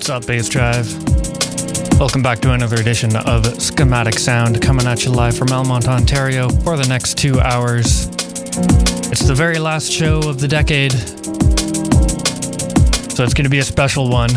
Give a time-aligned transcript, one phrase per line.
[0.00, 0.90] What's up, Bass Drive?
[2.00, 6.48] Welcome back to another edition of Schematic Sound, coming at you live from Elmont, Ontario
[6.48, 8.06] for the next two hours.
[9.12, 10.92] It's the very last show of the decade,
[13.12, 14.30] so it's going to be a special one.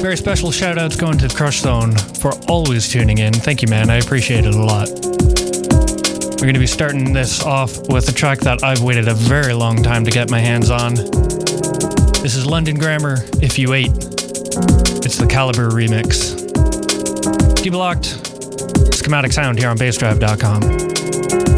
[0.00, 3.32] Very special shout outs going to Crush Zone for always tuning in.
[3.32, 3.90] Thank you, man.
[3.90, 4.88] I appreciate it a lot.
[4.90, 9.54] We're going to be starting this off with a track that I've waited a very
[9.54, 10.94] long time to get my hands on.
[12.22, 14.09] This is London Grammar, If You Wait.
[15.02, 16.36] It's the Calibre remix.
[17.56, 18.94] Keep it locked.
[18.94, 21.49] Schematic sound here on bassdrive.com.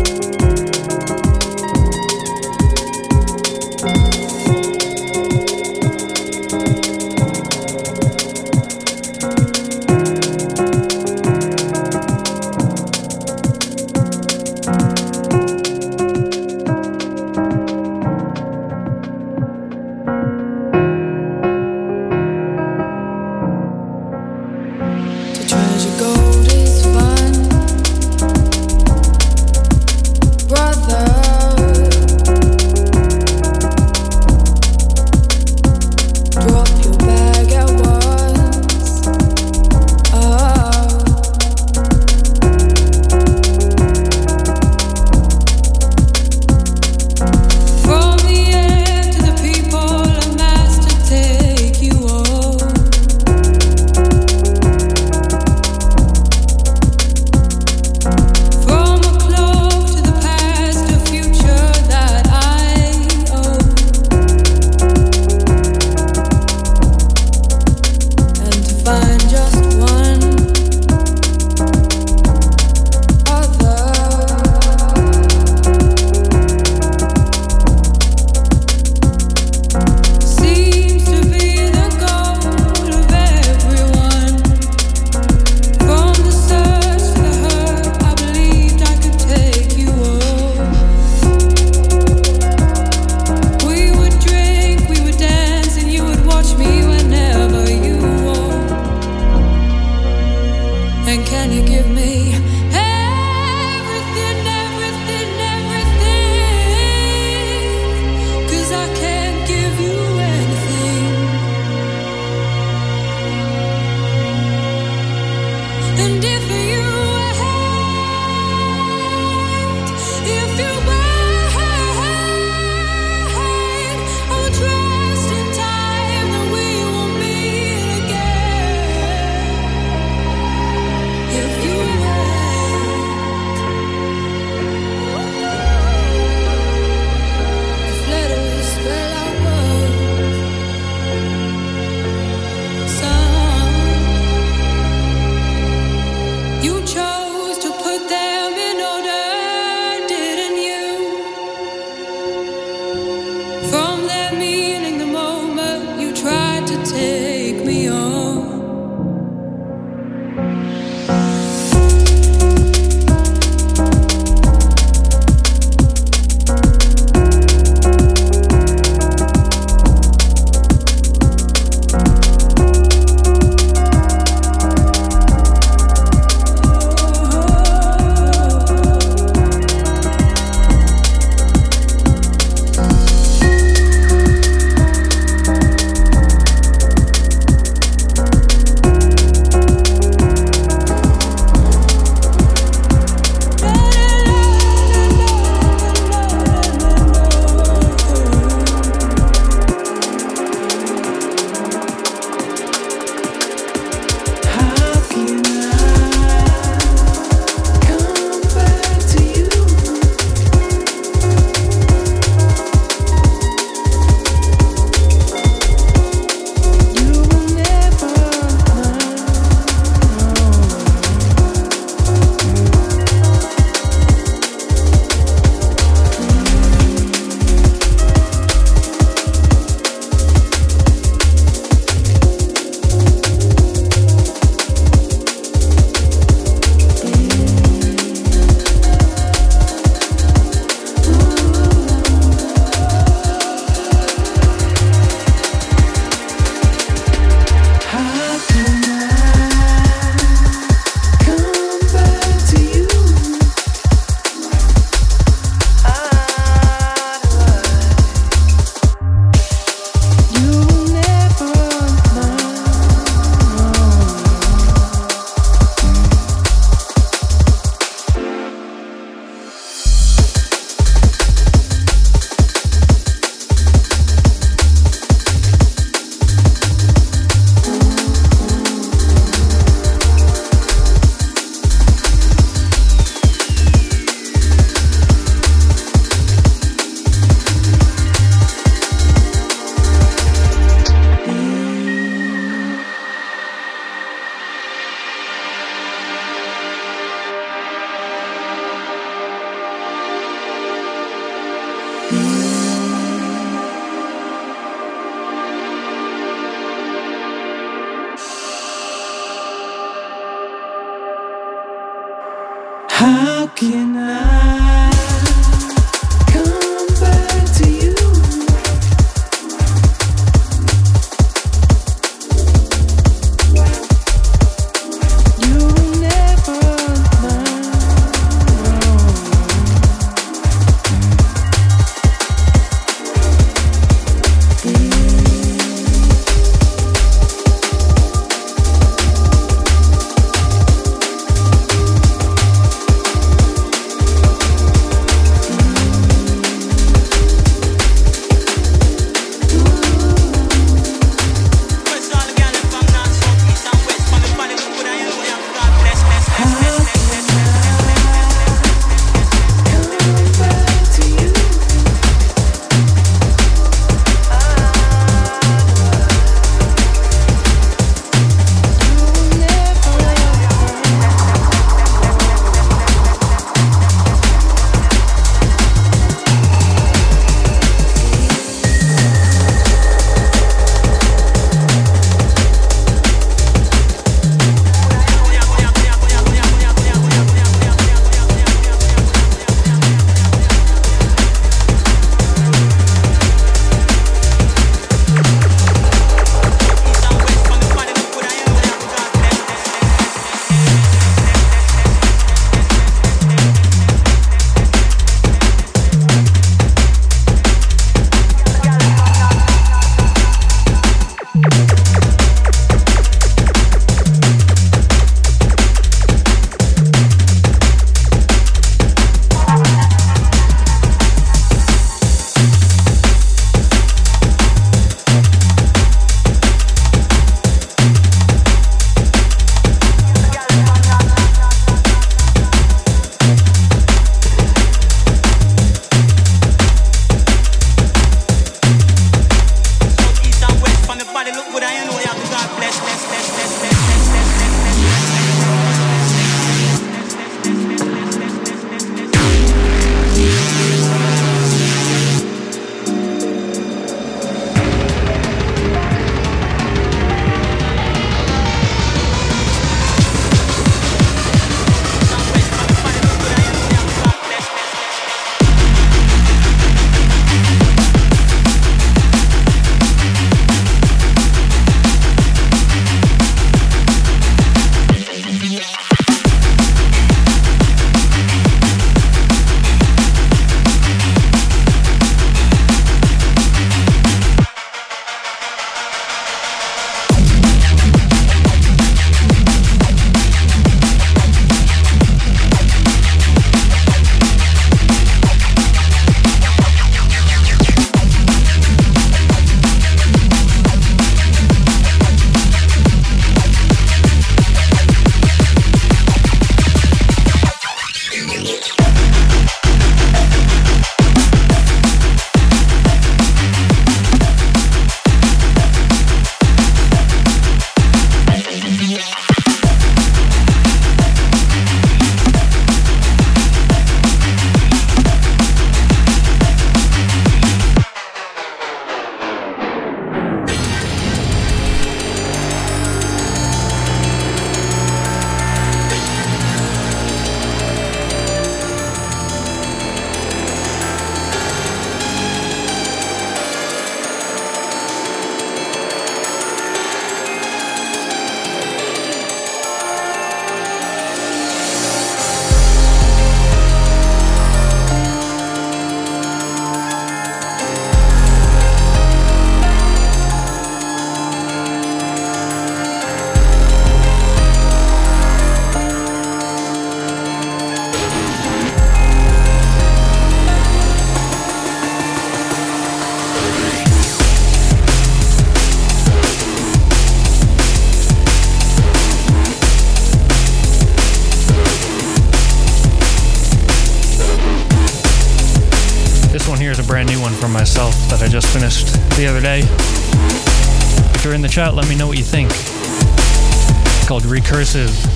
[591.56, 592.50] let me know what you think.
[592.50, 595.11] It's called Recursive.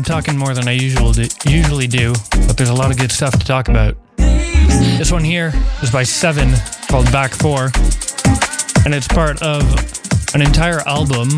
[0.00, 2.14] Talking more than I usually do,
[2.46, 3.96] but there's a lot of good stuff to talk about.
[4.16, 6.50] This one here is by Seven
[6.88, 7.72] called Back Four,
[8.86, 9.62] and it's part of
[10.34, 11.28] an entire album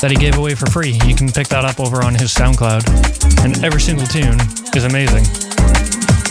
[0.00, 0.98] that he gave away for free.
[1.04, 4.40] You can pick that up over on his SoundCloud, and every single tune
[4.74, 5.24] is amazing.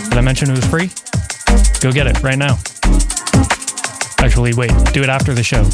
[0.09, 0.89] Did I mention it was free?
[1.81, 2.57] Go get it right now.
[4.17, 5.69] Actually, wait, do it after the show.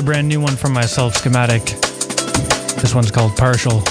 [0.00, 1.64] Another brand new one from myself, Schematic.
[2.80, 3.82] This one's called Partial.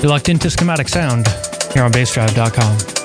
[0.00, 1.26] You're locked into Schematic Sound
[1.74, 2.95] here on bassdrive.com.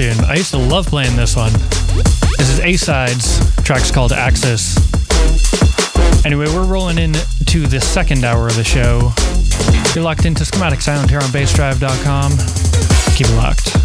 [0.00, 0.24] tune.
[0.24, 1.52] I used to love playing this one.
[2.38, 3.38] This is A-Sides.
[3.56, 4.76] Track's called Axis.
[6.24, 9.12] Anyway, we're rolling into the second hour of the show.
[9.94, 12.32] You're locked into Schematic Sound here on bassdrive.com.
[13.14, 13.79] Keep it locked.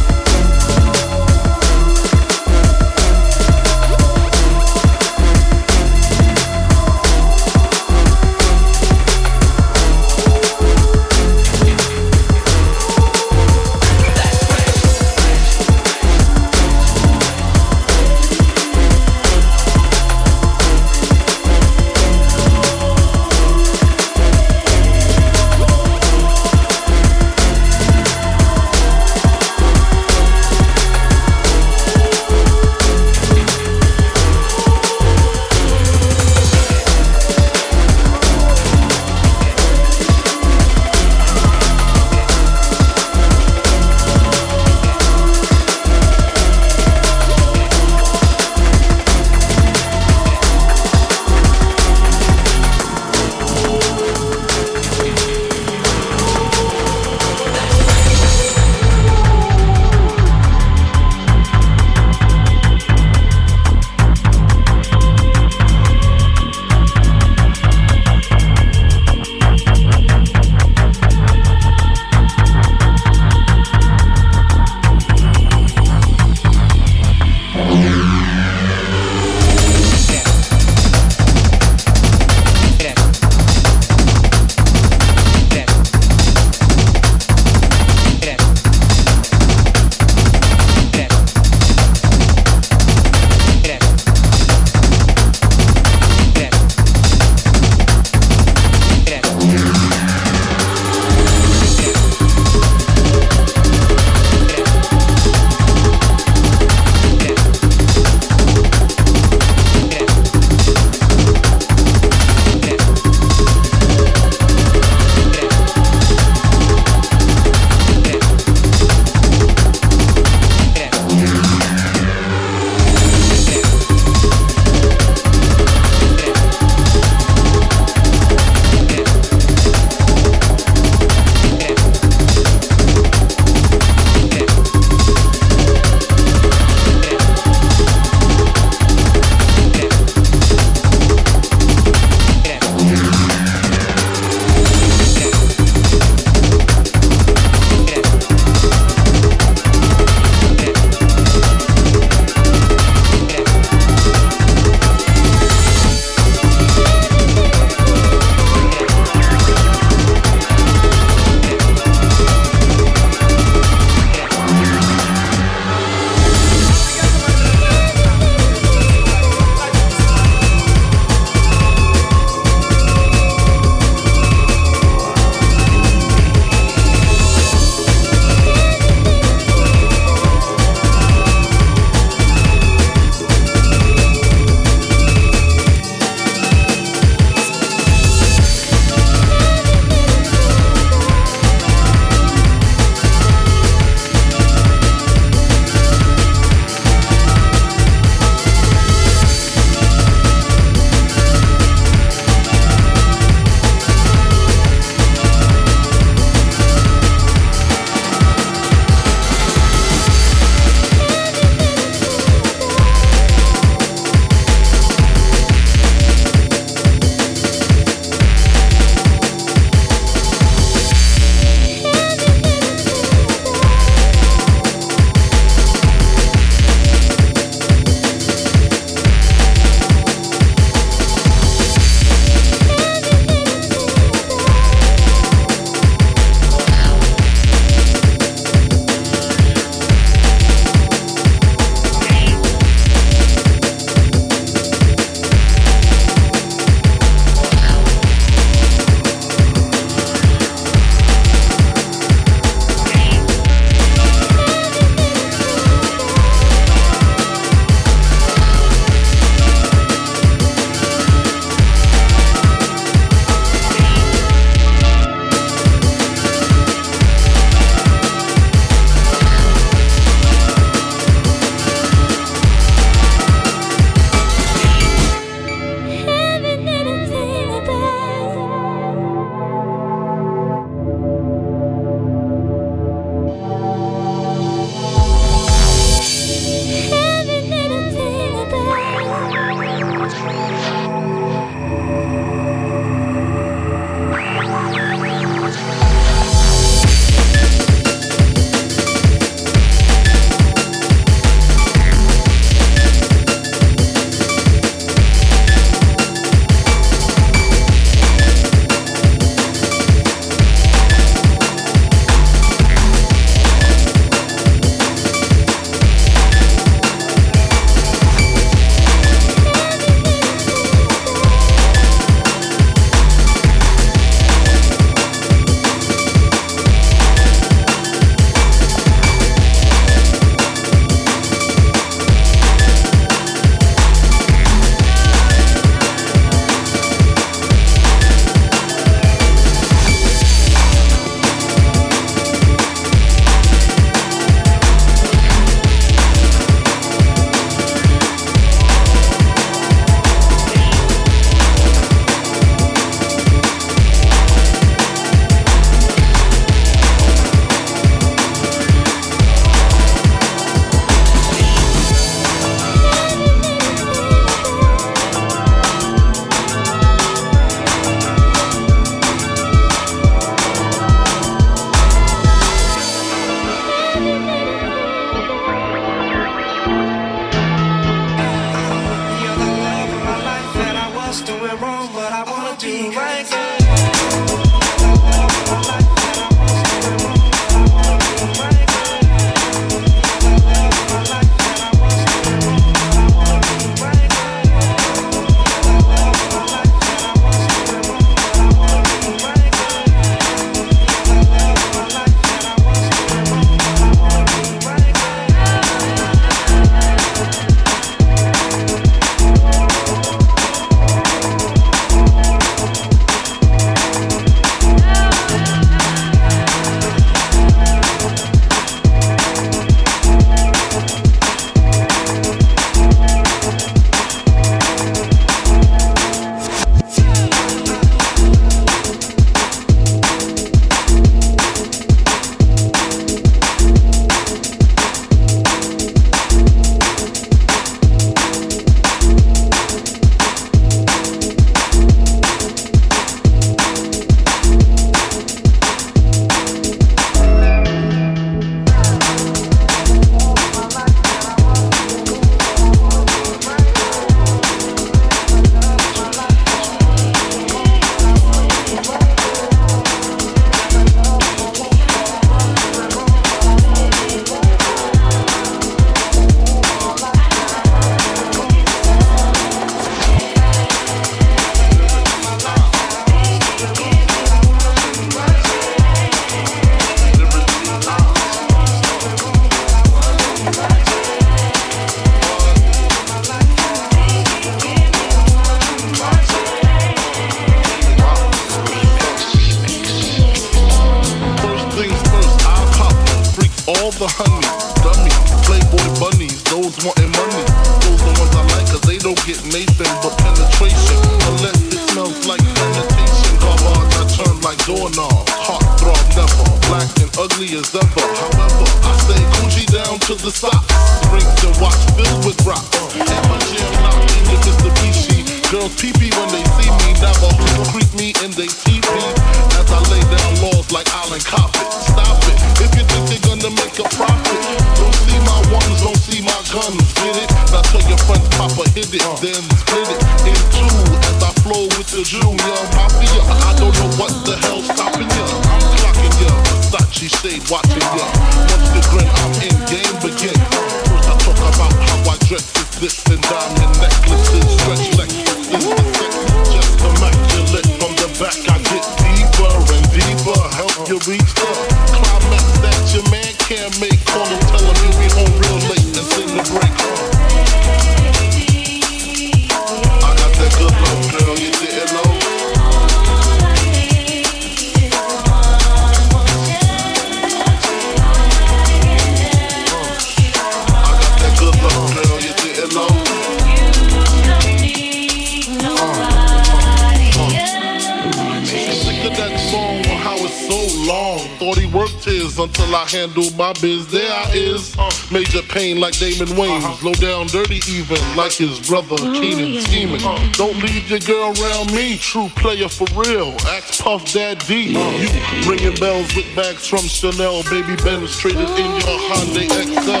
[582.88, 583.86] Handle my biz.
[583.88, 586.64] There I is, uh, major pain like Damon Wayans.
[586.64, 586.88] Uh-huh.
[586.88, 590.00] Low down, dirty even like his brother oh, Keenen scheming.
[590.00, 590.16] Uh-huh.
[590.32, 593.36] Don't leave your girl around me, true player for real.
[593.52, 594.72] Axe Puff Daddy.
[594.72, 594.88] Uh-huh.
[595.04, 599.12] You ringing bells with bags from Chanel, baby Benz traded in your oh.
[599.12, 600.00] Hyundai Excel.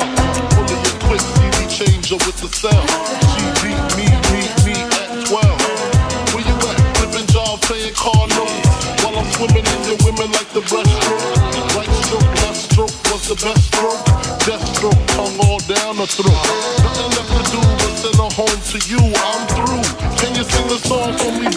[0.56, 2.72] Pulling your quick TV changer with the cell.
[3.36, 5.44] She beat me, beat me at 12.
[6.32, 6.80] Where you at?
[6.96, 9.04] Flipping job, playing car notes.
[9.04, 11.37] While I'm swimming in your women like the breaststroke.
[13.28, 14.04] The best stroke.
[14.48, 16.32] Death stroke, tongue all down the throat.
[16.80, 19.00] Nothing left to do but send her home to you.
[19.04, 19.84] I'm through.
[20.16, 21.47] Can you sing the song for me,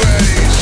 [0.00, 0.57] full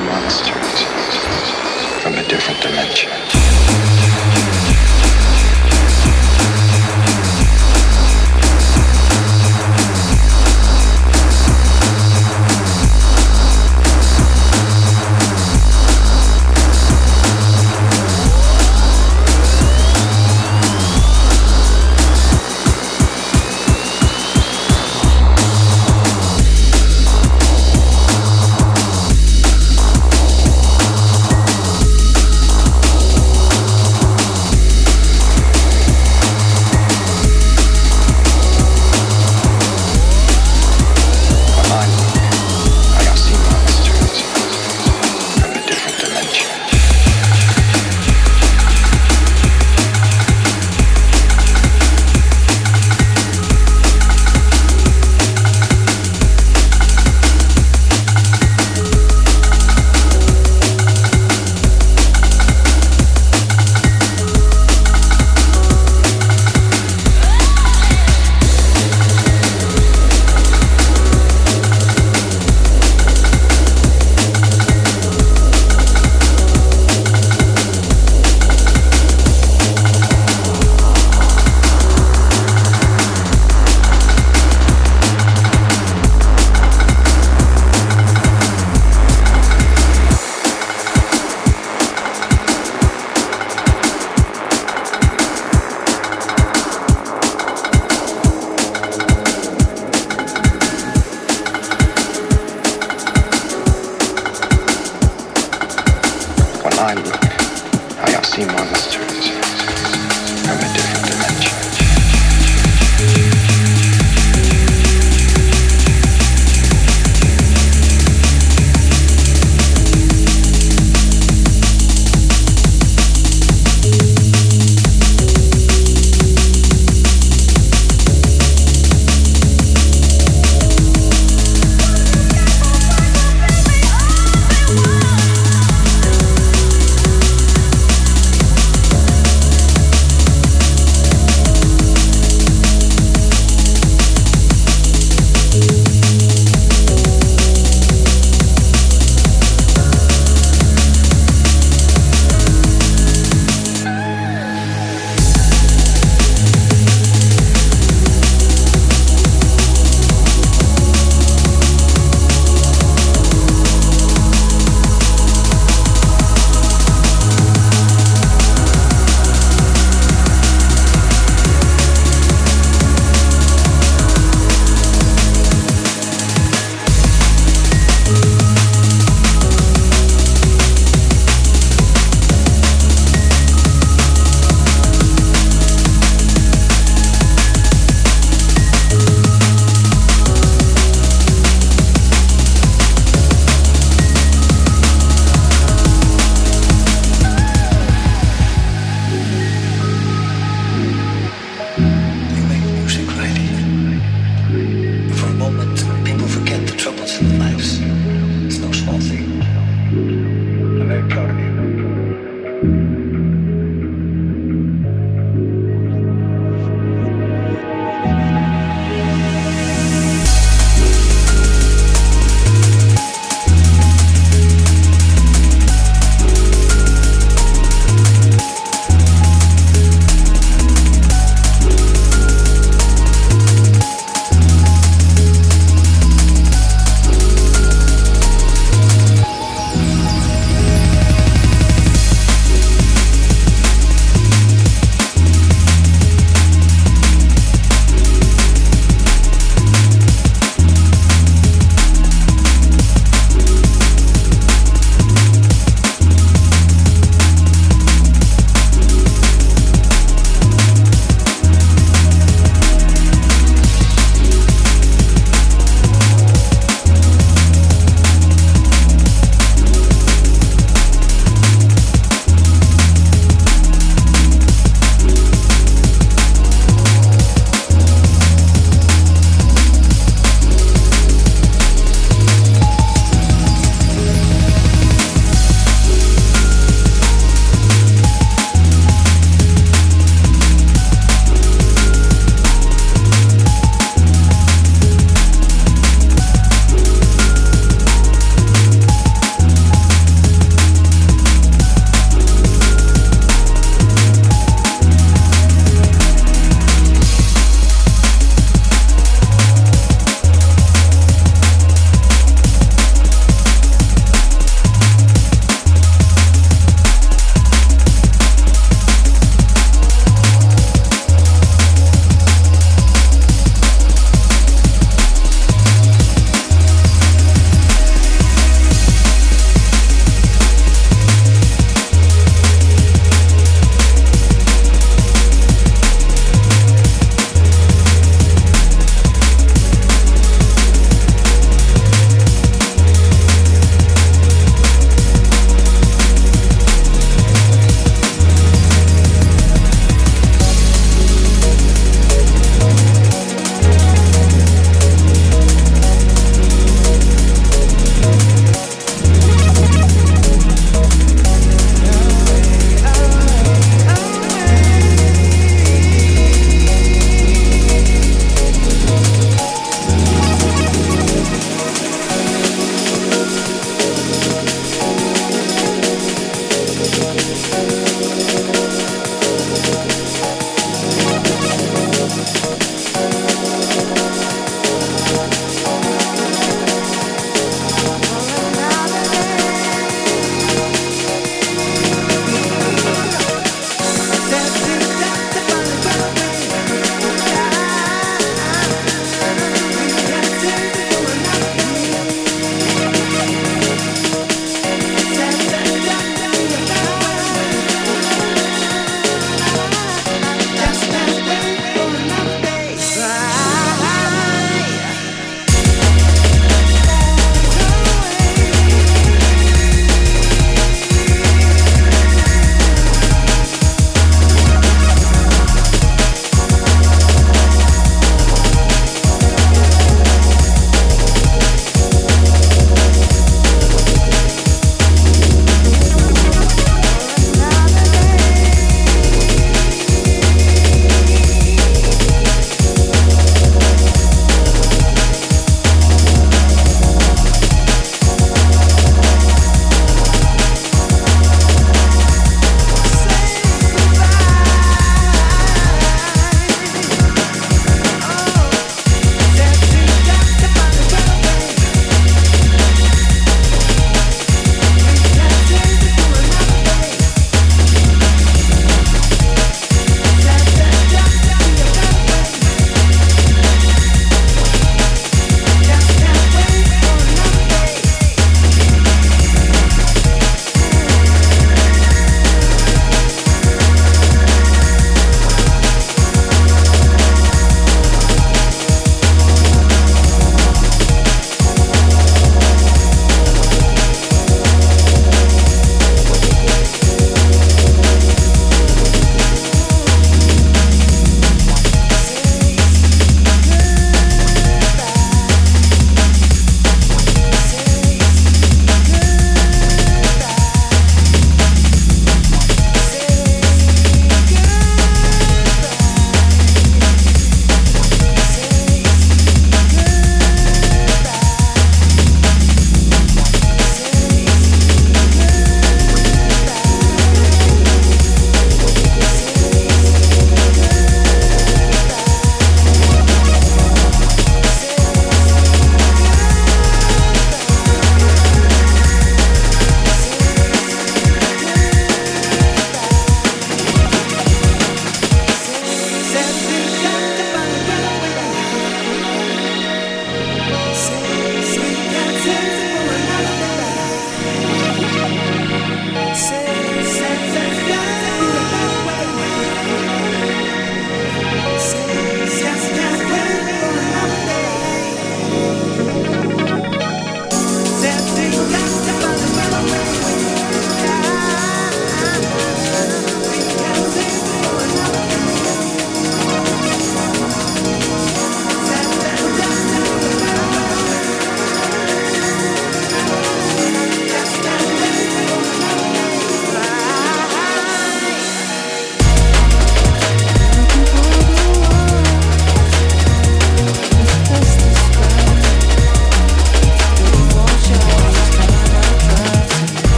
[0.00, 0.82] monsters
[2.02, 3.83] from a different dimension.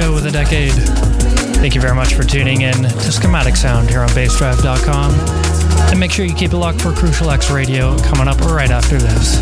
[0.00, 0.72] Show of the decade.
[1.60, 5.12] Thank you very much for tuning in to Schematic Sound here on bassdrive.com.
[5.90, 8.96] And make sure you keep it locked for Crucial X Radio coming up right after
[8.96, 9.36] this.